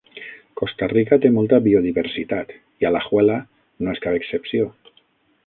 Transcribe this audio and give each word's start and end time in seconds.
Costa 0.59 0.87
Rica 0.93 1.19
té 1.25 1.29
molta 1.35 1.59
biodiversitat 1.67 2.55
i 2.85 2.89
Alajuela 2.91 3.37
no 3.85 3.95
és 3.95 4.03
cap 4.09 4.19
excepció. 4.23 4.73